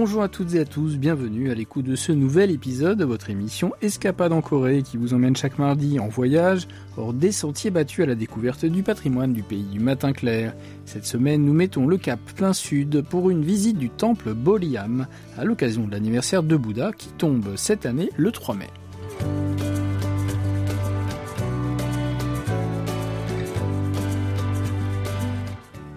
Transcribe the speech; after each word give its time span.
Bonjour 0.00 0.22
à 0.22 0.28
toutes 0.28 0.54
et 0.54 0.60
à 0.60 0.64
tous, 0.64 0.96
bienvenue 0.96 1.50
à 1.50 1.54
l'écoute 1.54 1.84
de 1.84 1.94
ce 1.94 2.10
nouvel 2.10 2.50
épisode 2.50 2.96
de 2.96 3.04
votre 3.04 3.28
émission 3.28 3.74
Escapade 3.82 4.32
en 4.32 4.40
Corée 4.40 4.80
qui 4.80 4.96
vous 4.96 5.12
emmène 5.12 5.36
chaque 5.36 5.58
mardi 5.58 6.00
en 6.00 6.08
voyage 6.08 6.68
hors 6.96 7.12
des 7.12 7.32
sentiers 7.32 7.70
battus 7.70 8.04
à 8.04 8.06
la 8.06 8.14
découverte 8.14 8.64
du 8.64 8.82
patrimoine 8.82 9.34
du 9.34 9.42
pays 9.42 9.64
du 9.64 9.78
matin 9.78 10.14
clair. 10.14 10.54
Cette 10.86 11.04
semaine, 11.04 11.44
nous 11.44 11.52
mettons 11.52 11.86
le 11.86 11.98
cap 11.98 12.18
plein 12.34 12.54
sud 12.54 13.02
pour 13.02 13.28
une 13.28 13.44
visite 13.44 13.76
du 13.76 13.90
temple 13.90 14.32
Boliam 14.32 15.06
à 15.36 15.44
l'occasion 15.44 15.86
de 15.86 15.90
l'anniversaire 15.90 16.42
de 16.42 16.56
Bouddha 16.56 16.92
qui 16.96 17.08
tombe 17.08 17.56
cette 17.56 17.84
année 17.84 18.08
le 18.16 18.32
3 18.32 18.54
mai. 18.54 18.70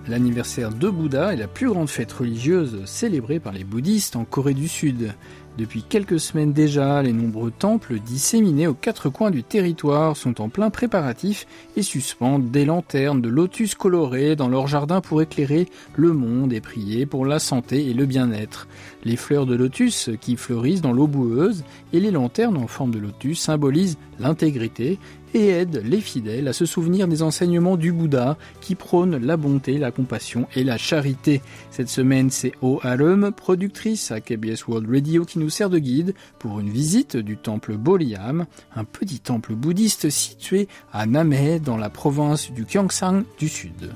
L'anniversaire 0.10 0.74
de 0.74 0.90
Bouddha 0.90 1.34
est 1.34 1.38
la 1.38 1.48
plus 1.48 1.70
grande 1.70 1.88
fête 1.88 2.12
religieuse 2.12 2.84
célébrée 2.84 3.40
par 3.40 3.54
les 3.54 3.64
bouddhistes 3.64 4.18
en 4.18 4.26
Corée 4.26 4.54
du 4.54 4.68
Sud. 4.68 5.14
Depuis 5.58 5.82
quelques 5.82 6.20
semaines 6.20 6.52
déjà, 6.52 7.02
les 7.02 7.14
nombreux 7.14 7.52
temples 7.52 8.00
disséminés 8.00 8.68
aux 8.68 8.74
quatre 8.74 9.10
coins 9.10 9.32
du 9.32 9.44
territoire 9.44 10.18
sont 10.18 10.42
en 10.42 10.50
plein 10.50 10.72
préparatif 10.72 11.48
et 11.78 11.84
suspendent 11.84 12.52
des 12.52 12.66
lanternes 12.66 13.22
de 13.22 13.30
lotus 13.30 13.76
colorées 13.76 14.36
dans 14.36 14.50
leur 14.50 14.68
jardin 14.68 15.00
pour 15.00 15.22
éclairer 15.22 15.70
le 15.96 16.12
monde 16.12 16.52
et 16.52 16.60
prier 16.60 17.06
pour 17.06 17.26
la 17.26 17.40
santé 17.40 17.88
et 17.90 17.94
le 17.94 18.06
bien-être. 18.06 18.68
Les 19.06 19.16
fleurs 19.16 19.46
de 19.46 19.56
lotus 19.56 20.10
qui 20.20 20.36
fleurissent 20.36 20.82
dans 20.82 20.92
l'eau 20.92 21.08
boueuse 21.08 21.64
et 21.94 22.02
les 22.02 22.12
lanternes 22.12 22.58
en 22.58 22.68
forme 22.68 22.92
de 22.92 23.00
lotus 23.00 23.40
symbolisent 23.40 23.98
l'intégrité 24.20 25.00
et 25.34 25.50
aident 25.50 25.82
les 25.84 26.02
fidèles 26.02 26.48
à 26.48 26.54
se 26.54 26.66
souvenir 26.66 27.08
des 27.08 27.24
enseignements 27.24 27.78
du 27.78 27.92
Bouddha 27.92 28.38
qui 28.62 28.76
prônent 28.76 29.18
la 29.18 29.38
bonté, 29.38 29.78
la 29.78 29.92
compassion 29.92 30.48
et 30.56 30.64
la 30.64 30.78
charité. 30.78 31.42
Cette 31.72 31.90
semaine, 31.90 32.30
c'est 32.30 32.54
O 32.62 32.80
Alum, 32.84 33.32
productrice 33.32 34.12
à 34.12 34.22
KBS 34.22 34.68
World 34.68 34.90
Radio, 34.90 35.26
qui 35.26 35.40
nous 35.40 35.50
sert 35.50 35.70
de 35.70 35.80
guide 35.80 36.14
pour 36.40 36.60
une 36.60 36.70
visite 36.70 37.18
du 37.18 37.38
temple 37.38 37.78
Boliam, 37.78 38.46
un 38.76 38.84
petit 38.84 39.20
temple 39.20 39.54
bouddhiste 39.54 40.10
situé 40.10 40.68
à 40.92 41.06
Namhae 41.06 41.60
dans 41.60 41.78
la 41.78 41.90
province 41.90 42.52
du 42.52 42.66
Gyeongsang 42.68 43.24
du 43.40 43.50
Sud. 43.50 43.92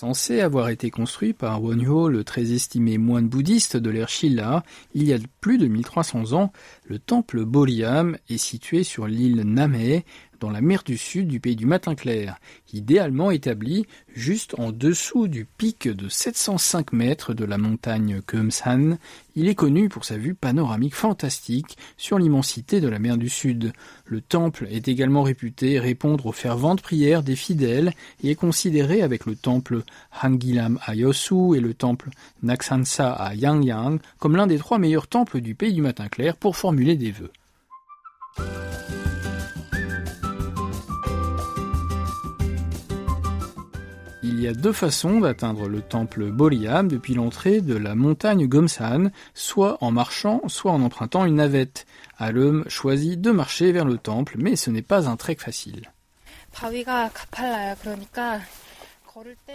Censé 0.00 0.42
avoir 0.42 0.68
été 0.68 0.92
construit 0.92 1.32
par 1.32 1.60
Wonhyo, 1.60 2.08
le 2.08 2.22
très 2.22 2.52
estimé 2.52 2.98
moine 2.98 3.28
bouddhiste 3.28 3.76
de 3.76 3.90
l'ère 3.90 4.08
Shilla, 4.08 4.62
il 4.94 5.02
y 5.02 5.12
a 5.12 5.18
plus 5.40 5.58
de 5.58 5.66
1300 5.66 6.34
ans, 6.34 6.52
le 6.84 7.00
temple 7.00 7.44
Boliam 7.44 8.16
est 8.28 8.38
situé 8.38 8.84
sur 8.84 9.08
l'île 9.08 9.42
Namhae, 9.42 10.04
dans 10.40 10.50
la 10.50 10.60
mer 10.60 10.82
du 10.84 10.96
Sud 10.96 11.28
du 11.28 11.40
pays 11.40 11.56
du 11.56 11.66
matin 11.66 11.94
clair, 11.94 12.38
idéalement 12.72 13.30
établi 13.30 13.86
juste 14.14 14.54
en 14.58 14.72
dessous 14.72 15.28
du 15.28 15.44
pic 15.44 15.88
de 15.88 16.08
705 16.08 16.92
mètres 16.92 17.34
de 17.34 17.44
la 17.44 17.58
montagne 17.58 18.20
Keumsan. 18.26 18.98
Il 19.34 19.48
est 19.48 19.54
connu 19.54 19.88
pour 19.88 20.04
sa 20.04 20.16
vue 20.16 20.34
panoramique 20.34 20.94
fantastique 20.94 21.76
sur 21.96 22.18
l'immensité 22.18 22.80
de 22.80 22.88
la 22.88 22.98
mer 22.98 23.16
du 23.16 23.28
Sud. 23.28 23.72
Le 24.04 24.20
temple 24.20 24.66
est 24.70 24.88
également 24.88 25.22
réputé 25.22 25.78
répondre 25.78 26.26
aux 26.26 26.32
ferventes 26.32 26.82
prières 26.82 27.22
des 27.22 27.36
fidèles 27.36 27.92
et 28.22 28.30
est 28.30 28.34
considéré 28.34 29.02
avec 29.02 29.26
le 29.26 29.36
temple 29.36 29.82
Hangilam 30.22 30.78
à 30.84 30.94
Yosu 30.94 31.56
et 31.56 31.60
le 31.60 31.74
temple 31.74 32.10
Naksansa 32.42 33.12
à 33.12 33.34
Yangyang 33.34 34.00
comme 34.18 34.36
l'un 34.36 34.46
des 34.46 34.58
trois 34.58 34.78
meilleurs 34.78 35.06
temples 35.06 35.40
du 35.40 35.54
pays 35.54 35.72
du 35.72 35.82
matin 35.82 36.08
clair 36.08 36.36
pour 36.36 36.56
formuler 36.56 36.96
des 36.96 37.12
vœux. 37.12 37.32
Il 44.38 44.44
y 44.44 44.46
a 44.46 44.54
deux 44.54 44.72
façons 44.72 45.18
d'atteindre 45.18 45.66
le 45.66 45.80
temple 45.80 46.30
Boliam 46.30 46.86
depuis 46.86 47.14
l'entrée 47.14 47.60
de 47.60 47.74
la 47.74 47.96
montagne 47.96 48.46
Gomsan, 48.46 49.10
soit 49.34 49.78
en 49.80 49.90
marchant, 49.90 50.42
soit 50.46 50.70
en 50.70 50.80
empruntant 50.80 51.24
une 51.24 51.34
navette. 51.34 51.86
Alum 52.18 52.64
choisit 52.68 53.20
de 53.20 53.32
marcher 53.32 53.72
vers 53.72 53.84
le 53.84 53.98
temple, 53.98 54.36
mais 54.38 54.54
ce 54.54 54.70
n'est 54.70 54.80
pas 54.80 55.08
un 55.08 55.16
trek 55.16 55.38
facile. 55.40 55.90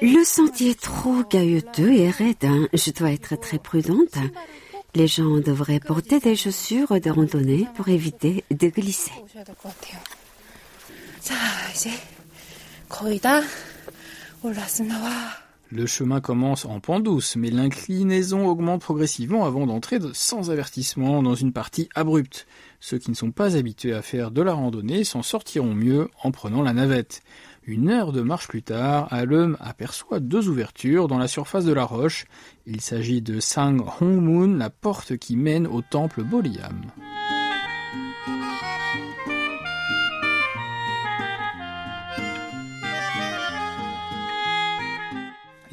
Le 0.01 0.23
sentier 0.25 0.71
est 0.71 0.81
trop 0.81 1.23
caillouteux 1.23 1.94
et 1.94 2.09
raide. 2.09 2.44
Hein. 2.44 2.67
Je 2.73 2.91
dois 2.91 3.13
être 3.13 3.39
très 3.39 3.59
prudente. 3.59 4.17
Les 4.95 5.07
gens 5.07 5.38
devraient 5.38 5.79
porter 5.79 6.19
des 6.19 6.35
chaussures 6.35 7.00
de 7.00 7.09
randonnée 7.09 7.69
pour 7.75 7.88
éviter 7.88 8.44
de 8.51 8.67
glisser. 8.67 9.13
Le 15.72 15.86
chemin 15.86 16.22
commence 16.22 16.66
en 16.66 16.80
pente 16.80 17.04
douce, 17.04 17.36
mais 17.36 17.50
l'inclinaison 17.50 18.46
augmente 18.48 18.81
progressivement 18.81 19.46
avant 19.46 19.66
d'entrer 19.66 20.00
sans 20.14 20.52
avertissement 20.52 21.24
dans 21.24 21.34
une 21.34 21.54
partie 21.54 21.90
abrupte. 21.96 22.46
Ceux 22.80 22.98
qui 23.00 23.09
ne 23.09 23.16
sont 23.16 23.31
pas 23.31 23.56
habitués 23.56 23.94
à 23.94 24.02
faire 24.02 24.31
de 24.31 24.42
la 24.42 24.54
randonnée 24.54 25.04
s'en 25.04 25.24
sortiront 25.24 25.74
mieux 25.74 26.09
en 26.22 26.31
prenant 26.31 26.62
la 26.62 26.74
navette. 26.74 27.24
Une 27.66 27.90
heure 27.90 28.12
de 28.12 28.22
marche 28.22 28.50
plus 28.50 28.62
tard, 28.62 29.08
Alum 29.12 29.58
aperçoit 29.62 30.20
deux 30.20 30.50
ouvertures 30.50 31.08
dans 31.08 31.18
la 31.18 31.30
surface 31.30 31.66
de 31.66 31.74
la 31.74 31.86
roche. 31.86 32.25
Il 32.66 32.81
s'agit 32.81 33.22
de 33.22 33.40
Sang 33.40 33.78
Hong 34.02 34.22
Moon, 34.22 34.58
la 34.58 34.70
porte 34.70 35.18
qui 35.18 35.38
mène 35.38 35.66
au 35.66 35.81
temple 35.81 36.22
Boliam. 36.22 36.81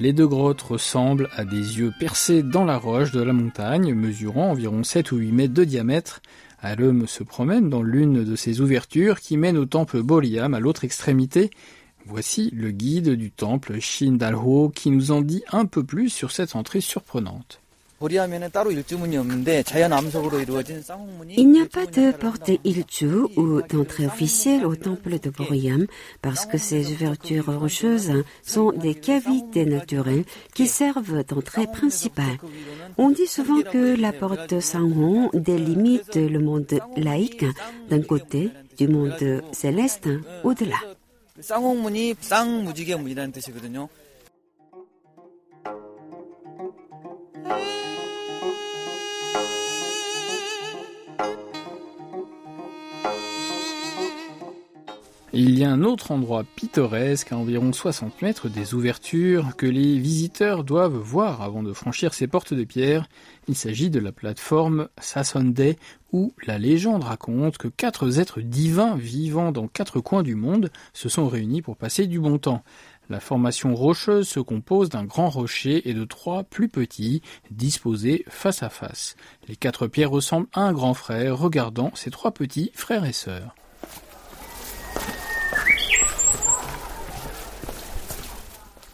Les 0.01 0.15
deux 0.15 0.27
grottes 0.27 0.63
ressemblent 0.63 1.29
à 1.37 1.45
des 1.45 1.79
yeux 1.79 1.93
percés 2.01 2.43
dans 2.43 2.65
la 2.65 2.79
roche 2.79 3.13
de 3.13 3.21
la 3.21 3.35
montagne, 3.35 3.93
mesurant 3.93 4.53
environ 4.53 4.83
7 4.83 5.13
ou 5.13 5.19
8 5.19 5.33
mètres 5.33 5.53
de 5.53 5.63
diamètre. 5.63 6.23
Alum 6.63 7.07
se 7.07 7.23
promène 7.23 7.69
dans 7.69 7.83
l'une 7.83 8.25
de 8.25 8.35
ces 8.35 8.63
ouvertures 8.63 9.21
qui 9.21 9.37
mène 9.37 9.59
au 9.59 9.67
temple 9.67 10.01
Boliam 10.01 10.55
à 10.55 10.59
l'autre 10.59 10.85
extrémité. 10.85 11.51
Voici 12.07 12.49
le 12.55 12.71
guide 12.71 13.11
du 13.11 13.31
temple 13.31 13.79
Shindalho 13.79 14.71
qui 14.75 14.91
nous 14.91 15.11
en 15.11 15.21
dit 15.21 15.43
un 15.53 15.67
peu 15.67 15.85
plus 15.85 16.09
sur 16.09 16.31
cette 16.31 16.57
entrée 16.57 16.81
surprenante. 16.81 17.61
Il 18.03 18.09
n'y 21.51 21.61
a 21.61 21.67
pas 21.67 21.85
de 21.85 22.13
porte 22.13 22.51
Ilchu 22.65 23.07
ou 23.37 23.61
d'entrée 23.61 24.07
officielle 24.07 24.65
au 24.65 24.75
temple 24.75 25.19
de 25.19 25.29
Boriam 25.29 25.87
parce 26.23 26.47
que 26.47 26.57
ces 26.57 26.93
ouvertures 26.93 27.61
rocheuses 27.61 28.25
sont 28.43 28.73
des 28.73 28.95
cavités 28.95 29.67
naturelles 29.67 30.25
qui 30.55 30.67
servent 30.67 31.23
d'entrée 31.25 31.67
principale. 31.67 32.39
On 32.97 33.11
dit 33.11 33.27
souvent 33.27 33.61
que 33.61 34.01
la 34.01 34.13
porte 34.15 34.61
Sanghong 34.61 35.29
délimite 35.35 36.17
le 36.17 36.39
monde 36.39 36.73
laïque 36.97 37.45
d'un 37.91 38.01
côté 38.01 38.49
du 38.79 38.89
monde 38.89 39.43
céleste 39.53 40.09
au-delà. 40.43 40.79
Il 55.43 55.59
y 55.59 55.65
a 55.65 55.71
un 55.71 55.85
autre 55.85 56.11
endroit 56.11 56.45
pittoresque 56.45 57.33
à 57.33 57.39
environ 57.39 57.73
60 57.73 58.21
mètres 58.21 58.51
des 58.51 58.75
ouvertures 58.75 59.57
que 59.57 59.65
les 59.65 59.99
visiteurs 59.99 60.65
doivent 60.65 60.99
voir 60.99 61.41
avant 61.41 61.63
de 61.63 61.73
franchir 61.73 62.13
ces 62.13 62.27
portes 62.27 62.53
de 62.53 62.63
pierre. 62.63 63.09
Il 63.49 63.57
s'agit 63.57 63.89
de 63.89 64.01
la 64.01 64.13
plateforme 64.13 64.91
Sasonde 65.01 65.77
où 66.13 66.35
la 66.47 66.59
légende 66.59 67.05
raconte 67.05 67.57
que 67.57 67.69
quatre 67.69 68.19
êtres 68.19 68.43
divins 68.43 68.97
vivant 68.97 69.51
dans 69.51 69.67
quatre 69.67 70.01
coins 70.01 70.23
du 70.23 70.35
monde 70.35 70.71
se 70.93 71.09
sont 71.09 71.27
réunis 71.27 71.63
pour 71.63 71.79
passer 71.79 72.07
du 72.07 72.21
bon 72.21 72.37
temps. 72.37 72.63
La 73.09 73.19
formation 73.19 73.75
rocheuse 73.75 74.29
se 74.29 74.41
compose 74.41 74.91
d'un 74.91 75.05
grand 75.05 75.31
rocher 75.31 75.89
et 75.89 75.95
de 75.95 76.05
trois 76.05 76.45
plus 76.45 76.69
petits 76.69 77.23
disposés 77.51 78.27
face 78.29 78.63
à 78.63 78.69
face. 78.69 79.17
Les 79.49 79.57
quatre 79.57 79.87
pierres 79.87 80.11
ressemblent 80.11 80.49
à 80.53 80.61
un 80.61 80.75
grand 80.75 80.93
frère 80.93 81.39
regardant 81.39 81.93
ses 81.95 82.11
trois 82.11 82.33
petits 82.33 82.73
frères 82.75 83.07
et 83.07 83.15
sœurs. 83.15 83.55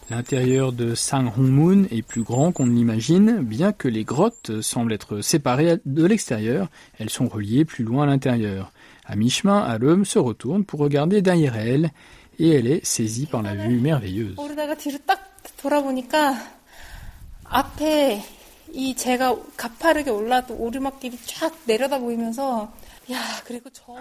L'intérieur 0.09 0.73
de 0.73 0.95
Sang 0.95 1.33
Hong 1.37 1.51
Moon 1.51 1.85
est 1.91 2.03
plus 2.03 2.23
grand 2.23 2.53
qu'on 2.53 2.67
ne 2.67 2.73
l'imagine, 2.73 3.41
bien 3.41 3.73
que 3.73 3.89
les 3.89 4.05
grottes 4.05 4.61
semblent 4.61 4.93
être 4.93 5.21
séparées 5.21 5.79
de 5.85 6.05
l'extérieur, 6.05 6.69
elles 7.01 7.11
sont 7.11 7.27
reliées 7.27 7.65
plus 7.65 7.83
loin 7.83 8.05
à 8.05 8.07
l'intérieur. 8.07 8.71
À 9.05 9.17
mi-chemin, 9.17 9.59
Alum 9.59 10.05
se 10.05 10.21
retourne 10.21 10.65
pour 10.65 10.79
regarder 10.79 11.23
derrière 11.23 11.57
elle, 11.57 11.91
et 12.39 12.51
elle 12.51 12.69
est 12.69 12.85
saisie 12.85 13.27
par 13.27 13.43
la 13.43 13.57
vue 13.57 13.81
merveilleuse. 13.81 14.37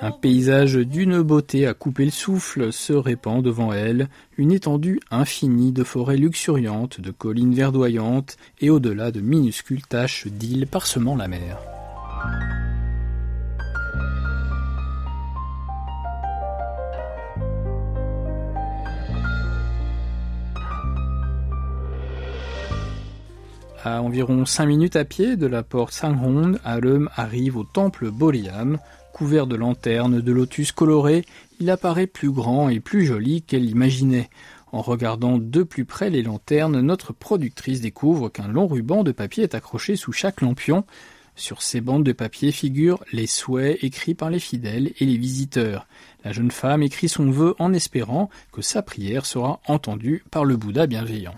Un 0.02 0.12
paysage 0.12 0.76
d'une 0.76 1.22
beauté 1.22 1.68
à 1.68 1.74
couper 1.74 2.06
le 2.06 2.12
souffle 2.12 2.74
se 2.74 2.94
répand 2.94 3.44
devant 3.44 3.72
elle, 3.72 4.10
une 4.38 4.52
étendue 4.52 5.00
infinie 5.12 5.72
de 5.72 5.84
forêts 5.84 6.18
luxuriantes, 6.18 7.00
de 7.00 7.12
collines 7.12 7.54
verdoyantes 7.54 8.38
et 8.62 8.70
au-delà 8.70 9.12
de 9.12 9.22
minuscules 9.22 9.86
taches 9.86 10.28
d'îles 10.28 10.68
parsemant 10.68 11.16
la 11.16 11.28
mer. 11.28 11.60
À 23.88 24.02
environ 24.02 24.48
5 24.48 24.66
minutes 24.66 24.96
à 24.96 25.06
pied 25.06 25.36
de 25.36 25.46
la 25.46 25.62
porte 25.62 25.94
Sanghong, 25.94 26.58
Alum 26.66 27.08
arrive 27.16 27.56
au 27.56 27.64
temple 27.64 28.10
Boliam. 28.10 28.80
Couvert 29.14 29.46
de 29.46 29.56
lanternes, 29.56 30.22
de 30.22 30.32
lotus 30.32 30.72
colorés, 30.72 31.24
il 31.60 31.70
apparaît 31.70 32.08
plus 32.08 32.32
grand 32.32 32.68
et 32.70 32.80
plus 32.80 33.06
joli 33.06 33.44
qu'elle 33.44 33.64
l'imaginait. 33.64 34.32
En 34.72 34.82
regardant 34.82 35.38
de 35.38 35.62
plus 35.62 35.86
près 35.86 36.10
les 36.10 36.24
lanternes, 36.24 36.82
notre 36.82 37.14
productrice 37.14 37.80
découvre 37.80 38.30
qu'un 38.30 38.48
long 38.48 38.66
ruban 38.66 39.04
de 39.04 39.12
papier 39.12 39.44
est 39.44 39.54
accroché 39.54 39.96
sous 39.96 40.12
chaque 40.12 40.42
lampion. 40.42 40.84
Sur 41.36 41.62
ces 41.62 41.82
bandes 41.82 42.04
de 42.04 42.14
papier 42.14 42.52
figurent 42.52 43.04
les 43.12 43.28
souhaits 43.28 43.84
écrits 43.84 44.16
par 44.16 44.30
les 44.30 44.40
fidèles 44.40 44.94
et 45.00 45.06
les 45.06 45.18
visiteurs. 45.18 45.86
La 46.24 46.32
jeune 46.32 46.50
femme 46.50 46.82
écrit 46.82 47.10
son 47.10 47.30
vœu 47.30 47.56
en 47.60 47.74
espérant 47.74 48.30
que 48.52 48.62
sa 48.62 48.82
prière 48.82 49.26
sera 49.26 49.60
entendue 49.68 50.24
par 50.32 50.46
le 50.46 50.56
Bouddha 50.56 50.88
bienveillant. 50.88 51.36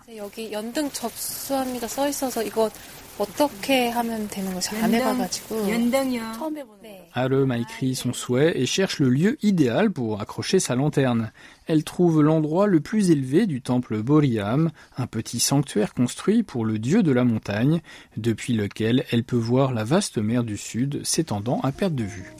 Alem 7.14 7.52
a 7.52 7.58
écrit 7.58 7.96
son 7.96 8.14
souhait 8.14 8.60
et 8.60 8.66
cherche 8.66 9.00
le 9.00 9.10
lieu 9.10 9.38
idéal 9.42 9.92
pour 9.92 10.22
accrocher 10.22 10.60
sa 10.60 10.76
lanterne. 10.76 11.32
Elle 11.66 11.84
trouve 11.84 12.22
l'endroit 12.22 12.68
le 12.68 12.80
plus 12.80 13.10
élevé 13.10 13.48
du 13.48 13.62
temple 13.62 14.02
Boriam, 14.04 14.70
un 14.98 15.08
petit 15.08 15.40
sanctuaire 15.40 15.94
construit 15.94 16.44
pour 16.44 16.64
le 16.64 16.78
dieu 16.78 17.02
de 17.02 17.12
la 17.12 17.24
montagne, 17.24 17.82
depuis 18.18 18.54
lequel 18.54 19.04
elle 19.12 19.24
peut 19.24 19.36
voir 19.36 19.74
la 19.74 19.84
vaste 19.84 20.18
mer 20.20 20.44
du 20.44 20.58
sud 20.58 21.04
s'étendant 21.04 21.60
à 21.62 21.72
perte 21.72 21.96
de 21.96 22.04
vue. 22.04 22.34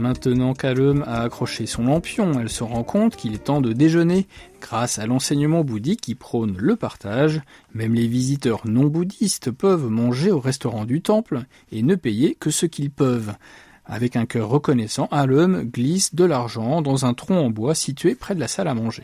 Maintenant 0.00 0.54
qu'Alum 0.54 1.04
a 1.06 1.20
accroché 1.20 1.66
son 1.66 1.84
lampion, 1.84 2.32
elle 2.40 2.48
se 2.48 2.62
rend 2.62 2.84
compte 2.84 3.16
qu'il 3.16 3.34
est 3.34 3.44
temps 3.44 3.60
de 3.60 3.74
déjeuner. 3.74 4.26
Grâce 4.58 4.98
à 4.98 5.04
l'enseignement 5.04 5.62
bouddhique 5.62 6.00
qui 6.00 6.14
prône 6.14 6.56
le 6.56 6.74
partage, 6.74 7.42
même 7.74 7.92
les 7.92 8.06
visiteurs 8.06 8.62
non 8.64 8.86
bouddhistes 8.86 9.50
peuvent 9.50 9.88
manger 9.88 10.30
au 10.30 10.40
restaurant 10.40 10.86
du 10.86 11.02
temple 11.02 11.42
et 11.70 11.82
ne 11.82 11.96
payer 11.96 12.34
que 12.34 12.50
ce 12.50 12.64
qu'ils 12.64 12.90
peuvent. 12.90 13.34
Avec 13.84 14.16
un 14.16 14.24
cœur 14.24 14.48
reconnaissant, 14.48 15.06
Alum 15.10 15.64
glisse 15.64 16.14
de 16.14 16.24
l'argent 16.24 16.80
dans 16.80 17.04
un 17.04 17.12
tronc 17.12 17.38
en 17.38 17.50
bois 17.50 17.74
situé 17.74 18.14
près 18.14 18.34
de 18.34 18.40
la 18.40 18.48
salle 18.48 18.68
à 18.68 18.74
manger. 18.74 19.02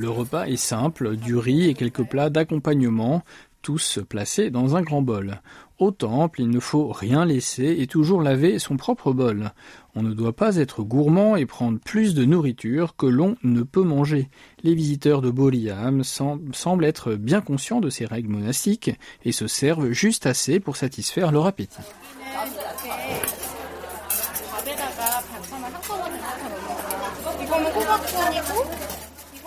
Le 0.00 0.08
repas 0.08 0.46
est 0.46 0.56
simple, 0.56 1.14
du 1.14 1.36
riz 1.36 1.68
et 1.68 1.74
quelques 1.74 2.04
plats 2.04 2.30
d'accompagnement, 2.30 3.22
tous 3.60 3.98
placés 4.08 4.48
dans 4.48 4.74
un 4.74 4.80
grand 4.80 5.02
bol. 5.02 5.42
Au 5.78 5.90
temple, 5.90 6.40
il 6.40 6.48
ne 6.48 6.58
faut 6.58 6.88
rien 6.88 7.26
laisser 7.26 7.76
et 7.80 7.86
toujours 7.86 8.22
laver 8.22 8.58
son 8.58 8.78
propre 8.78 9.12
bol. 9.12 9.52
On 9.94 10.02
ne 10.02 10.14
doit 10.14 10.32
pas 10.32 10.56
être 10.56 10.82
gourmand 10.82 11.36
et 11.36 11.44
prendre 11.44 11.78
plus 11.78 12.14
de 12.14 12.24
nourriture 12.24 12.96
que 12.96 13.04
l'on 13.04 13.36
ne 13.42 13.60
peut 13.60 13.82
manger. 13.82 14.30
Les 14.62 14.74
visiteurs 14.74 15.20
de 15.20 15.28
Boliam 15.28 16.02
semblent 16.02 16.86
être 16.86 17.12
bien 17.16 17.42
conscients 17.42 17.82
de 17.82 17.90
ces 17.90 18.06
règles 18.06 18.30
monastiques 18.30 18.92
et 19.26 19.32
se 19.32 19.48
servent 19.48 19.90
juste 19.90 20.24
assez 20.24 20.60
pour 20.60 20.76
satisfaire 20.76 21.30
leur 21.30 21.44
appétit. 21.44 21.82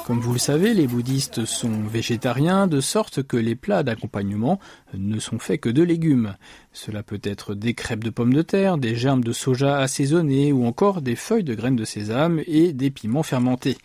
Comme 0.06 0.20
vous 0.20 0.34
le 0.34 0.40
savez, 0.40 0.74
les 0.74 0.86
bouddhistes 0.86 1.46
sont 1.46 1.82
végétariens, 1.84 2.68
de 2.68 2.82
sorte 2.82 3.24
que 3.24 3.38
les 3.38 3.56
plats 3.56 3.84
d'accompagnement 3.84 4.60
ne 4.94 5.18
sont 5.18 5.40
faits 5.40 5.62
que 5.62 5.70
de 5.70 5.82
légumes. 5.82 6.36
Cela 6.74 7.04
peut 7.04 7.22
être 7.24 7.56
des 7.56 7.74
crêpes 7.74 8.04
de 8.04 8.10
pommes 8.10 8.34
de 8.34 8.42
terre, 8.42 8.78
des 8.78 8.96
germes 8.96 9.24
de 9.24 9.32
soja 9.32 9.78
assaisonnés 9.78 10.52
ou 10.52 10.66
encore 10.66 11.02
des 11.02 11.16
feuilles 11.16 11.46
de 11.46 11.56
graines 11.56 11.78
de 11.78 11.86
sésame 11.86 12.42
et 12.48 12.74
des 12.74 12.92
piments 12.92 13.24
fermentés. 13.24 13.78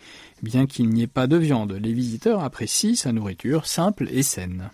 Bien 0.43 0.65
qu'il 0.65 0.89
n'y 0.89 1.03
ait 1.03 1.07
pas 1.07 1.27
de 1.27 1.37
viande, 1.37 1.71
les 1.71 1.93
visiteurs 1.93 2.43
apprécient 2.43 2.95
sa 2.95 3.13
nourriture 3.13 3.65
simple 3.65 4.09
et 4.11 4.23
saine. 4.23 4.71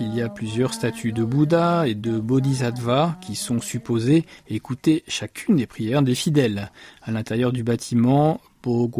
Il 0.00 0.14
y 0.14 0.22
a 0.22 0.28
plusieurs 0.28 0.74
statues 0.74 1.12
de 1.12 1.24
Bouddha 1.24 1.88
et 1.88 1.94
de 1.94 2.20
Bodhisattva 2.20 3.16
qui 3.20 3.34
sont 3.34 3.60
supposées 3.60 4.24
écouter 4.48 5.02
chacune 5.08 5.56
des 5.56 5.66
prières 5.66 6.02
des 6.02 6.14
fidèles. 6.14 6.70
À 7.02 7.10
l'intérieur 7.10 7.52
du 7.52 7.64
bâtiment, 7.64 8.40
Bo 8.62 8.90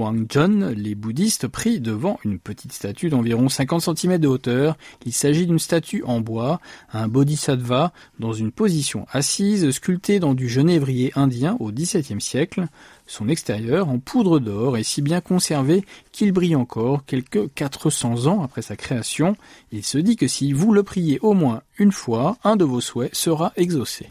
les 0.76 0.94
bouddhistes 0.94 1.46
prient 1.46 1.80
devant 1.80 2.18
une 2.24 2.38
petite 2.38 2.72
statue 2.72 3.10
d'environ 3.10 3.48
50 3.48 3.96
cm 3.96 4.18
de 4.18 4.26
hauteur. 4.26 4.78
Il 5.04 5.12
s'agit 5.12 5.46
d'une 5.46 5.58
statue 5.58 6.02
en 6.04 6.20
bois, 6.20 6.60
un 6.92 7.06
bodhisattva, 7.06 7.92
dans 8.18 8.32
une 8.32 8.50
position 8.50 9.06
assise, 9.12 9.70
sculptée 9.70 10.20
dans 10.20 10.34
du 10.34 10.48
genévrier 10.48 11.12
indien 11.16 11.56
au 11.60 11.70
XVIIe 11.70 12.20
siècle. 12.20 12.66
Son 13.10 13.30
extérieur, 13.30 13.88
en 13.88 13.98
poudre 13.98 14.38
d'or, 14.38 14.76
est 14.76 14.82
si 14.82 15.00
bien 15.00 15.22
conservé 15.22 15.82
qu'il 16.12 16.30
brille 16.30 16.54
encore 16.54 17.06
quelques 17.06 17.52
400 17.54 18.26
ans 18.26 18.42
après 18.42 18.60
sa 18.60 18.76
création. 18.76 19.34
Il 19.72 19.82
se 19.82 19.96
dit 19.96 20.16
que 20.16 20.28
si 20.28 20.52
vous 20.52 20.74
le 20.74 20.82
priez 20.82 21.18
au 21.20 21.32
moins 21.32 21.62
une 21.78 21.90
fois, 21.90 22.36
un 22.44 22.56
de 22.56 22.64
vos 22.64 22.82
souhaits 22.82 23.14
sera 23.14 23.54
exaucé. 23.56 24.10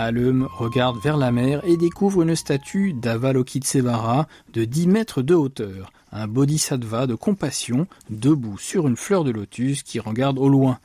Alum 0.00 0.48
regarde 0.56 0.96
vers 1.02 1.16
la 1.16 1.32
mer 1.32 1.60
et 1.64 1.76
découvre 1.76 2.22
une 2.22 2.36
statue 2.36 2.92
d'Avalokitesvara 2.92 4.28
de 4.52 4.64
10 4.64 4.86
mètres 4.86 5.22
de 5.22 5.34
hauteur, 5.34 5.90
un 6.12 6.28
bodhisattva 6.28 7.08
de 7.08 7.16
compassion 7.16 7.88
debout 8.08 8.58
sur 8.58 8.86
une 8.86 8.96
fleur 8.96 9.24
de 9.24 9.32
lotus 9.32 9.82
qui 9.82 9.98
regarde 9.98 10.38
au 10.38 10.48
loin. 10.48 10.78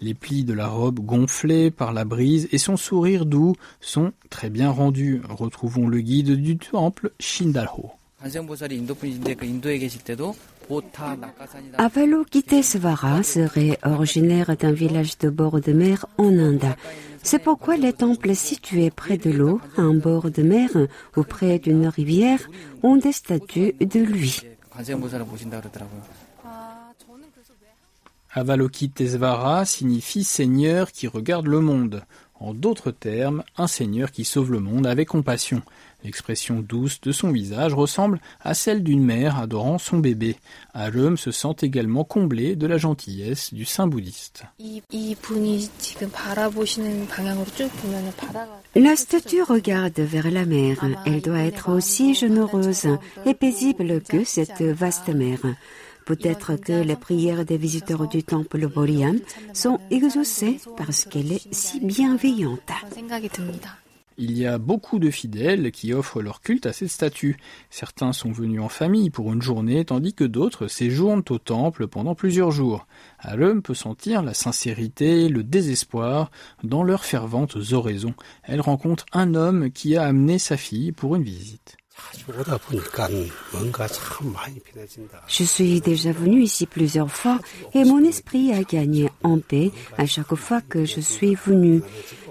Les 0.00 0.14
plis 0.14 0.44
de 0.44 0.54
la 0.54 0.68
robe 0.68 1.00
gonflés 1.00 1.72
par 1.72 1.92
la 1.92 2.04
brise 2.04 2.48
et 2.52 2.58
son 2.58 2.76
sourire 2.76 3.26
doux 3.26 3.56
sont 3.80 4.12
très 4.30 4.50
bien 4.50 4.70
rendus. 4.70 5.20
Retrouvons 5.28 5.88
le 5.88 6.00
guide 6.00 6.36
du 6.36 6.56
temple 6.56 7.10
Shindalho. 8.22 10.36
Avalokitesvara 11.78 13.22
serait 13.22 13.78
originaire 13.84 14.56
d'un 14.56 14.72
village 14.72 15.18
de 15.18 15.30
bord 15.30 15.60
de 15.60 15.72
mer 15.72 16.06
en 16.18 16.38
Inde. 16.38 16.74
C'est 17.22 17.40
pourquoi 17.40 17.76
les 17.76 17.92
temples 17.92 18.34
situés 18.34 18.90
près 18.90 19.16
de 19.16 19.30
l'eau, 19.30 19.60
à 19.76 19.82
un 19.82 19.94
bord 19.94 20.30
de 20.30 20.42
mer 20.42 20.70
ou 21.16 21.22
près 21.22 21.58
d'une 21.58 21.88
rivière, 21.88 22.48
ont 22.82 22.96
des 22.96 23.12
statues 23.12 23.74
de 23.80 24.00
lui. 24.00 24.40
Avalokitesvara 28.32 29.64
signifie 29.64 30.24
Seigneur 30.24 30.92
qui 30.92 31.08
regarde 31.08 31.46
le 31.46 31.60
monde. 31.60 32.04
En 32.38 32.54
d'autres 32.54 32.90
termes, 32.90 33.42
un 33.58 33.66
Seigneur 33.66 34.12
qui 34.12 34.24
sauve 34.24 34.52
le 34.52 34.60
monde 34.60 34.86
avec 34.86 35.08
compassion. 35.08 35.62
L'expression 36.04 36.60
douce 36.60 37.00
de 37.00 37.12
son 37.12 37.30
visage 37.30 37.74
ressemble 37.74 38.20
à 38.40 38.54
celle 38.54 38.82
d'une 38.82 39.04
mère 39.04 39.38
adorant 39.38 39.78
son 39.78 39.98
bébé. 39.98 40.36
Alum 40.72 41.16
se 41.16 41.30
sent 41.30 41.56
également 41.62 42.04
comblé 42.04 42.56
de 42.56 42.66
la 42.66 42.78
gentillesse 42.78 43.52
du 43.52 43.64
saint 43.64 43.86
bouddhiste. 43.86 44.44
La 48.74 48.96
statue 48.96 49.42
regarde 49.42 50.00
vers 50.00 50.30
la 50.30 50.46
mer. 50.46 50.84
Elle 51.04 51.20
doit 51.20 51.40
être 51.40 51.70
aussi 51.70 52.14
généreuse 52.14 52.88
et 53.26 53.34
paisible 53.34 54.00
que 54.02 54.24
cette 54.24 54.62
vaste 54.62 55.08
mer. 55.08 55.38
Peut-être 56.06 56.56
que 56.56 56.72
les 56.72 56.96
prières 56.96 57.44
des 57.44 57.56
visiteurs 57.56 58.08
du 58.08 58.24
temple 58.24 58.66
Boriam 58.66 59.18
sont 59.52 59.78
exaucées 59.90 60.58
parce 60.76 61.04
qu'elle 61.04 61.32
est 61.32 61.54
si 61.54 61.78
bienveillante. 61.80 62.58
Il 64.22 64.36
y 64.36 64.46
a 64.46 64.58
beaucoup 64.58 64.98
de 64.98 65.10
fidèles 65.10 65.72
qui 65.72 65.94
offrent 65.94 66.20
leur 66.20 66.42
culte 66.42 66.66
à 66.66 66.74
cette 66.74 66.90
statue. 66.90 67.38
Certains 67.70 68.12
sont 68.12 68.30
venus 68.30 68.60
en 68.60 68.68
famille 68.68 69.08
pour 69.08 69.32
une 69.32 69.40
journée, 69.40 69.82
tandis 69.86 70.12
que 70.12 70.24
d'autres 70.24 70.68
séjournent 70.68 71.24
au 71.30 71.38
temple 71.38 71.86
pendant 71.86 72.14
plusieurs 72.14 72.50
jours. 72.50 72.86
l'homme 73.34 73.62
peut 73.62 73.72
sentir 73.72 74.22
la 74.22 74.34
sincérité, 74.34 75.30
le 75.30 75.42
désespoir 75.42 76.30
dans 76.62 76.82
leurs 76.82 77.06
ferventes 77.06 77.56
oraisons. 77.72 78.12
Elle 78.42 78.60
rencontre 78.60 79.06
un 79.14 79.34
homme 79.34 79.70
qui 79.70 79.96
a 79.96 80.04
amené 80.04 80.38
sa 80.38 80.58
fille 80.58 80.92
pour 80.92 81.16
une 81.16 81.22
visite. 81.22 81.78
Je 85.28 85.44
suis 85.44 85.80
déjà 85.80 86.12
venu 86.12 86.42
ici 86.42 86.66
plusieurs 86.66 87.10
fois 87.10 87.38
et 87.74 87.84
mon 87.84 88.04
esprit 88.04 88.52
a 88.52 88.62
gagné 88.62 89.10
en 89.22 89.38
paix 89.38 89.70
à 89.96 90.06
chaque 90.06 90.34
fois 90.34 90.60
que 90.60 90.84
je 90.84 91.00
suis 91.00 91.34
venu. 91.34 91.82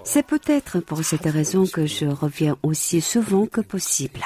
C'est 0.03 0.25
peut-être 0.25 0.79
pour 0.79 1.03
cette 1.03 1.25
raison 1.25 1.65
que 1.65 1.85
je 1.85 2.05
reviens 2.05 2.57
aussi 2.63 3.01
souvent 3.01 3.45
que 3.45 3.61
possible. 3.61 4.21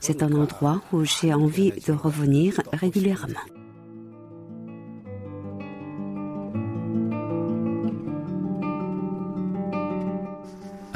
C'est 0.00 0.22
un 0.22 0.32
endroit 0.32 0.82
où 0.92 1.04
j'ai 1.04 1.34
envie 1.34 1.72
de 1.86 1.92
revenir 1.92 2.60
régulièrement. 2.72 3.40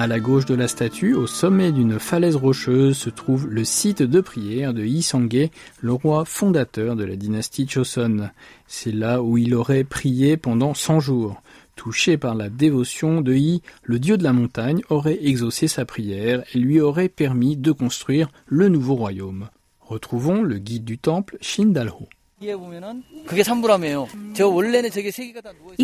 À 0.01 0.07
la 0.07 0.21
gauche 0.21 0.45
de 0.47 0.55
la 0.55 0.69
statue, 0.69 1.15
au 1.15 1.27
sommet 1.27 1.73
d'une 1.73 1.99
falaise 1.99 2.37
rocheuse, 2.37 2.97
se 2.97 3.11
trouve 3.11 3.49
le 3.49 3.65
site 3.65 4.01
de 4.01 4.21
prière 4.21 4.73
de 4.73 4.85
Yi 4.85 5.03
Sangye, 5.03 5.51
le 5.81 5.93
roi 5.93 6.25
fondateur 6.25 6.95
de 6.95 7.03
la 7.03 7.17
dynastie 7.17 7.67
Choson. 7.69 8.31
C'est 8.69 8.93
là 8.93 9.25
où 9.25 9.39
il 9.39 9.57
aurait 9.57 9.83
prié 9.83 10.37
pendant 10.37 10.73
100 10.73 11.01
jours. 11.01 11.43
Touché 11.79 12.19
par 12.19 12.35
la 12.35 12.51
dévotion 12.51 13.21
de 13.21 13.35
Yi, 13.35 13.63
le 13.85 14.01
dieu 14.01 14.19
de 14.19 14.25
la 14.25 14.33
montagne 14.33 14.83
aurait 14.91 15.25
exaucé 15.25 15.69
sa 15.69 15.85
prière 15.85 16.43
et 16.53 16.59
lui 16.59 16.81
aurait 16.81 17.09
permis 17.09 17.57
de 17.57 17.71
construire 17.71 18.31
le 18.47 18.69
nouveau 18.69 18.97
royaume. 18.97 19.49
Retrouvons 19.79 20.43
le 20.43 20.59
guide 20.59 20.85
du 20.85 20.99
temple, 20.99 21.39
Shindalho. 21.41 22.09
Il 22.41 22.49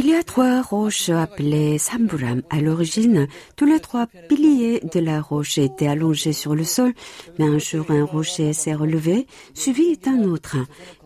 y 0.07 0.15
a 0.15 0.23
trois 0.25 0.63
roches 0.63 1.11
appelées 1.11 1.79
Samburam. 1.79 2.43
À 2.51 2.61
l'origine, 2.61 3.29
tous 3.57 3.67
les 3.67 3.81
trois 3.81 4.07
piliers 4.07 4.81
de 4.81 5.01
la 5.01 5.21
roche 5.21 5.59
étaient 5.59 5.89
allongés 5.89 6.33
sur 6.33 6.57
le 6.57 6.65
sol, 6.65 6.93
mais 7.39 7.47
un 7.47 7.59
jour 7.59 7.87
un 7.91 8.05
rocher 8.05 8.53
s'est 8.53 8.75
relevé, 8.75 9.29
suivi 9.55 9.97
d'un 9.97 10.25
autre. 10.25 10.57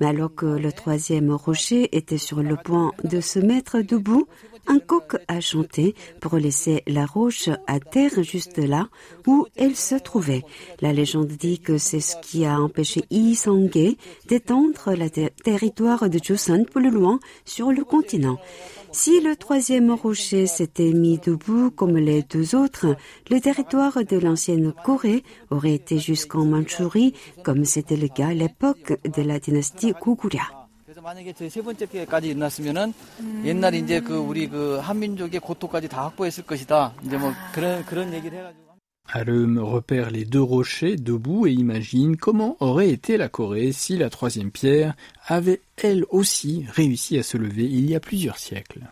Mais 0.01 0.07
alors 0.07 0.35
que 0.35 0.47
le 0.47 0.73
troisième 0.73 1.31
rocher 1.31 1.95
était 1.97 2.19
sur 2.19 2.43
le 2.43 2.57
point 2.57 2.93
de 3.05 3.21
se 3.21 3.39
mettre 3.39 3.81
debout, 3.81 4.27
un 4.69 4.79
coq 4.79 5.17
a 5.29 5.41
chanté 5.41 5.95
pour 6.21 6.37
laisser 6.37 6.83
la 6.87 7.07
roche 7.07 7.49
à 7.67 7.81
terre 7.81 8.23
juste 8.23 8.59
là 8.59 8.89
où 9.27 9.47
elle 9.57 9.77
se 9.77 9.95
trouvait. 9.95 10.45
La 10.81 10.93
légende 10.93 11.29
dit 11.29 11.59
que 11.59 11.79
c'est 11.79 12.01
ce 12.01 12.17
qui 12.23 12.45
a 12.45 12.61
empêché 12.61 13.05
Yi 13.11 13.35
Sangye 13.35 13.97
d'étendre 14.29 14.95
le 14.95 15.09
territoire 15.43 16.09
de 16.09 16.19
Joseon 16.23 16.65
plus 16.65 16.91
loin 16.91 17.19
sur 17.45 17.73
le 17.73 17.85
continent. 17.85 18.39
Si 18.91 19.21
le 19.21 19.37
troisième 19.37 19.91
rocher 19.91 20.47
s'était 20.47 20.93
mis 20.93 21.19
debout 21.19 21.71
comme 21.71 21.99
les 21.99 22.23
deux 22.23 22.55
autres, 22.55 22.97
le 23.31 23.41
territoire 23.41 24.03
de 24.05 24.17
l'ancienne 24.17 24.73
Corée 24.85 25.25
aurait 25.51 25.75
été 25.75 25.99
jusqu'en 25.99 26.45
Mandchourie, 26.47 27.13
comme 27.45 27.65
c'était 27.65 27.97
le 27.97 28.09
cas 28.09 28.29
à 28.29 28.35
l'époque 28.35 28.99
de 29.05 29.23
la 29.23 29.39
dynastie 29.39 29.93
Goguryeo. 29.93 30.58
만약에 31.08 31.34
세 31.50 31.62
번째 31.62 31.86
피해까지 31.86 32.30
일어났으면은 32.30 32.94
음. 33.20 33.44
옛날 33.46 33.74
이제 33.74 34.00
그 34.00 34.16
우리 34.16 34.48
그 34.48 34.78
한민족의 34.78 35.40
고토까지 35.40 35.88
다 35.88 36.06
확보했을 36.06 36.46
것이다. 36.46 36.94
이제 37.06 37.18
뭐 37.18 37.32
그런 37.54 37.86
그런 37.86 38.14
얘기를 38.14 38.38
해가지고. 38.38 38.64
Alum 39.16 39.60
repère 39.60 40.10
les 40.12 40.24
deux 40.24 40.42
rochers 40.42 40.96
debout 40.96 41.46
et 41.46 41.52
imagine 41.52 42.16
comment 42.16 42.56
aurait 42.62 42.90
été 42.90 43.18
la 43.18 43.28
Corée 43.28 43.74
si 43.74 43.98
la 43.98 44.10
troisième 44.10 44.50
pierre 44.50 44.96
avait 45.28 45.62
elle 45.76 46.06
aussi 46.10 46.66
réussi 46.70 47.20
à 47.20 47.24
se 47.24 47.38
lever 47.38 47.66
il 47.66 47.90
y 47.90 47.96
a 47.96 48.00
plusieurs 48.00 48.38
siècles. 48.38 48.88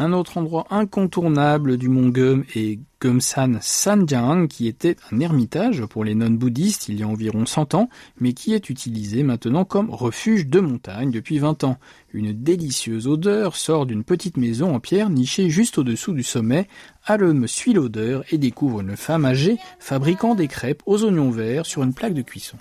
Un 0.00 0.14
autre 0.14 0.38
endroit 0.38 0.66
incontournable 0.70 1.76
du 1.76 1.90
mont 1.90 2.08
Gum 2.08 2.42
est 2.54 2.78
Gumsan 3.02 3.58
Sanjiang, 3.60 4.46
qui 4.48 4.66
était 4.66 4.96
un 5.12 5.20
ermitage 5.20 5.84
pour 5.84 6.04
les 6.04 6.14
nonnes 6.14 6.38
bouddhistes 6.38 6.88
il 6.88 6.98
y 6.98 7.02
a 7.02 7.06
environ 7.06 7.44
100 7.44 7.74
ans, 7.74 7.90
mais 8.18 8.32
qui 8.32 8.54
est 8.54 8.70
utilisé 8.70 9.22
maintenant 9.24 9.66
comme 9.66 9.90
refuge 9.90 10.46
de 10.46 10.58
montagne 10.60 11.10
depuis 11.10 11.38
20 11.38 11.64
ans. 11.64 11.76
Une 12.14 12.32
délicieuse 12.32 13.06
odeur 13.08 13.56
sort 13.56 13.84
d'une 13.84 14.02
petite 14.02 14.38
maison 14.38 14.74
en 14.74 14.80
pierre 14.80 15.10
nichée 15.10 15.50
juste 15.50 15.76
au-dessous 15.76 16.14
du 16.14 16.22
sommet. 16.22 16.66
Alum 17.04 17.46
suit 17.46 17.74
l'odeur 17.74 18.24
et 18.30 18.38
découvre 18.38 18.80
une 18.80 18.96
femme 18.96 19.26
âgée 19.26 19.58
fabriquant 19.80 20.34
des 20.34 20.48
crêpes 20.48 20.82
aux 20.86 21.04
oignons 21.04 21.30
verts 21.30 21.66
sur 21.66 21.82
une 21.82 21.92
plaque 21.92 22.14
de 22.14 22.22
cuisson. 22.22 22.56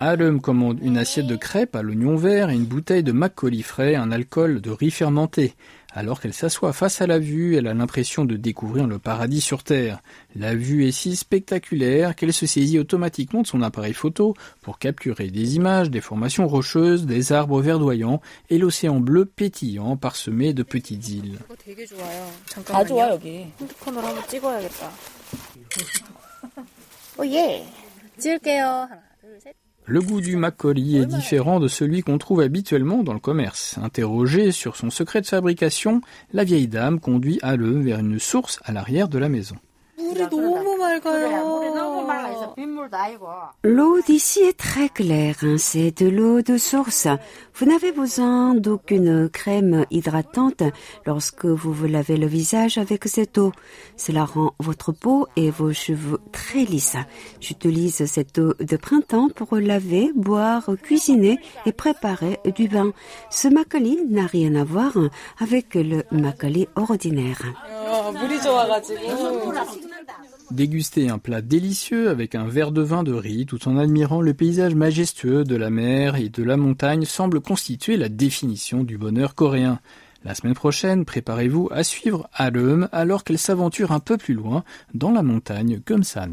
Alum 0.00 0.40
commande 0.40 0.80
une 0.82 0.98
assiette 0.98 1.26
de 1.26 1.36
crêpes 1.36 1.76
à 1.76 1.82
l'oignon 1.82 2.16
vert 2.16 2.50
et 2.50 2.54
une 2.54 2.64
bouteille 2.64 3.02
de 3.02 3.12
makgeolli 3.12 3.62
frais, 3.62 3.94
un 3.94 4.10
alcool 4.10 4.60
de 4.60 4.70
riz 4.70 4.90
fermenté. 4.90 5.54
Alors 5.96 6.20
qu'elle 6.20 6.34
s'assoit 6.34 6.72
face 6.72 7.00
à 7.00 7.06
la 7.06 7.20
vue, 7.20 7.56
elle 7.56 7.68
a 7.68 7.74
l'impression 7.74 8.24
de 8.24 8.36
découvrir 8.36 8.88
le 8.88 8.98
paradis 8.98 9.40
sur 9.40 9.62
Terre. 9.62 10.00
La 10.34 10.56
vue 10.56 10.88
est 10.88 10.92
si 10.92 11.14
spectaculaire 11.14 12.16
qu'elle 12.16 12.32
se 12.32 12.46
saisit 12.46 12.80
automatiquement 12.80 13.42
de 13.42 13.46
son 13.46 13.62
appareil 13.62 13.92
photo 13.92 14.34
pour 14.60 14.80
capturer 14.80 15.28
des 15.28 15.54
images 15.54 15.90
des 15.90 16.00
formations 16.00 16.48
rocheuses, 16.48 17.06
des 17.06 17.32
arbres 17.32 17.62
verdoyants 17.62 18.20
et 18.50 18.58
l'océan 18.58 18.98
bleu 18.98 19.24
pétillant 19.24 19.96
parsemé 19.96 20.52
de 20.52 20.64
petites 20.64 21.08
îles. 21.08 21.38
Le 29.86 30.00
goût 30.00 30.22
du 30.22 30.36
makgeolli 30.36 30.96
est 30.96 31.06
différent 31.06 31.60
de 31.60 31.68
celui 31.68 32.02
qu'on 32.02 32.16
trouve 32.16 32.40
habituellement 32.40 33.02
dans 33.02 33.12
le 33.12 33.18
commerce. 33.18 33.76
Interrogée 33.82 34.50
sur 34.50 34.76
son 34.76 34.88
secret 34.88 35.20
de 35.20 35.26
fabrication, 35.26 36.00
la 36.32 36.44
vieille 36.44 36.68
dame 36.68 37.00
conduit 37.00 37.38
Halle 37.42 37.82
vers 37.82 37.98
une 37.98 38.18
source 38.18 38.60
à 38.64 38.72
l'arrière 38.72 39.08
de 39.08 39.18
la 39.18 39.28
maison. 39.28 39.56
L'eau 43.62 44.00
d'ici 44.06 44.40
est 44.40 44.58
très 44.58 44.88
claire, 44.88 45.36
hein. 45.42 45.56
c'est 45.58 46.02
de 46.02 46.08
l'eau 46.08 46.42
de 46.42 46.58
source. 46.58 47.08
Vous 47.54 47.66
n'avez 47.66 47.92
besoin 47.92 48.54
d'aucune 48.54 49.28
crème 49.28 49.86
hydratante 49.90 50.62
lorsque 51.06 51.46
vous 51.46 51.72
vous 51.72 51.86
lavez 51.86 52.16
le 52.16 52.26
visage 52.26 52.78
avec 52.78 53.04
cette 53.06 53.38
eau. 53.38 53.52
Cela 53.96 54.24
rend 54.24 54.54
votre 54.58 54.92
peau 54.92 55.26
et 55.36 55.50
vos 55.50 55.72
cheveux 55.72 56.18
très 56.32 56.64
lisses. 56.64 56.96
J'utilise 57.40 58.06
cette 58.06 58.38
eau 58.38 58.54
de 58.58 58.76
printemps 58.76 59.28
pour 59.28 59.56
laver, 59.56 60.10
boire, 60.14 60.68
cuisiner 60.82 61.38
et 61.66 61.72
préparer 61.72 62.38
du 62.54 62.68
bain. 62.68 62.92
Ce 63.30 63.48
makgeolli 63.48 64.04
n'a 64.08 64.26
rien 64.26 64.54
à 64.54 64.64
voir 64.64 64.92
avec 65.40 65.74
le 65.74 66.02
makgeolli 66.10 66.68
ordinaire. 66.76 67.42
Déguster 70.50 71.08
un 71.08 71.18
plat 71.18 71.40
délicieux 71.40 72.10
avec 72.10 72.34
un 72.34 72.46
verre 72.46 72.70
de 72.70 72.82
vin 72.82 73.02
de 73.02 73.12
riz 73.12 73.46
tout 73.46 73.66
en 73.66 73.78
admirant 73.78 74.20
le 74.20 74.34
paysage 74.34 74.74
majestueux 74.74 75.42
de 75.44 75.56
la 75.56 75.70
mer 75.70 76.16
et 76.16 76.28
de 76.28 76.42
la 76.42 76.56
montagne 76.56 77.04
semble 77.04 77.40
constituer 77.40 77.96
la 77.96 78.08
définition 78.08 78.84
du 78.84 78.98
bonheur 78.98 79.34
coréen. 79.34 79.80
La 80.22 80.34
semaine 80.34 80.54
prochaine, 80.54 81.04
préparez-vous 81.04 81.68
à 81.70 81.82
suivre 81.82 82.28
Alum 82.32 82.88
alors 82.92 83.24
qu'elle 83.24 83.38
s'aventure 83.38 83.92
un 83.92 84.00
peu 84.00 84.16
plus 84.16 84.34
loin 84.34 84.64
dans 84.94 85.10
la 85.10 85.22
montagne 85.22 85.80
Gumsan. 85.84 86.32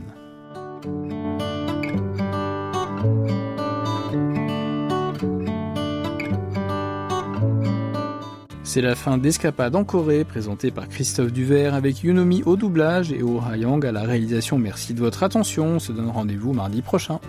C'est 8.74 8.80
la 8.80 8.96
fin 8.96 9.18
d'Escapade 9.18 9.76
en 9.76 9.84
Corée, 9.84 10.24
présentée 10.24 10.72
par 10.72 10.88
Christophe 10.88 11.34
Duvert 11.34 11.74
avec 11.74 12.04
Yunomi 12.04 12.42
au 12.46 12.56
doublage 12.56 13.12
et 13.12 13.22
Oh 13.22 13.42
Hayang 13.46 13.86
à 13.86 13.92
la 13.92 14.04
réalisation. 14.04 14.58
Merci 14.58 14.94
de 14.94 15.02
votre 15.02 15.24
attention. 15.24 15.66
On 15.66 15.80
se 15.80 15.92
donne 15.92 16.08
rendez-vous 16.08 16.54
mardi 16.54 16.82
prochain. 16.82 17.20